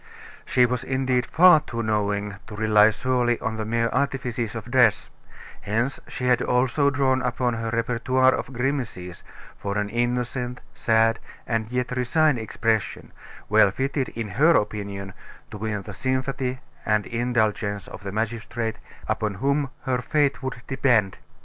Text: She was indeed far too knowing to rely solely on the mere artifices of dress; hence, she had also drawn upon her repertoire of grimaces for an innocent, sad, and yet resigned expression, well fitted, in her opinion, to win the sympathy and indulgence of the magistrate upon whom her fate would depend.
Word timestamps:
She 0.45 0.65
was 0.65 0.83
indeed 0.83 1.27
far 1.27 1.59
too 1.59 1.83
knowing 1.83 2.37
to 2.47 2.55
rely 2.55 2.89
solely 2.89 3.39
on 3.39 3.57
the 3.57 3.65
mere 3.65 3.87
artifices 3.89 4.55
of 4.55 4.71
dress; 4.71 5.11
hence, 5.61 5.99
she 6.07 6.25
had 6.25 6.41
also 6.41 6.89
drawn 6.89 7.21
upon 7.21 7.53
her 7.53 7.69
repertoire 7.69 8.33
of 8.33 8.51
grimaces 8.51 9.23
for 9.59 9.77
an 9.77 9.89
innocent, 9.89 10.59
sad, 10.73 11.19
and 11.45 11.69
yet 11.71 11.91
resigned 11.91 12.39
expression, 12.39 13.11
well 13.47 13.69
fitted, 13.69 14.09
in 14.15 14.27
her 14.29 14.55
opinion, 14.55 15.13
to 15.51 15.59
win 15.59 15.83
the 15.83 15.93
sympathy 15.93 16.57
and 16.83 17.05
indulgence 17.05 17.87
of 17.87 18.01
the 18.01 18.11
magistrate 18.11 18.77
upon 19.07 19.35
whom 19.35 19.69
her 19.83 19.99
fate 19.99 20.41
would 20.41 20.63
depend. 20.65 21.19